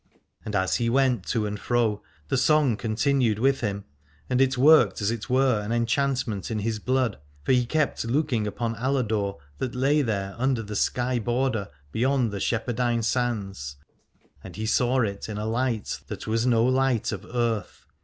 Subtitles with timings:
[0.43, 3.85] And as he went to and fro the song continued with him,
[4.31, 8.47] and it worked as it were an enchantment in his blood: for he kept looking
[8.47, 13.75] upon Aladore, that lay there under the sky border, beyond the Shepherdine Sands,
[14.43, 17.85] and he saw it in a light that was no light of earth.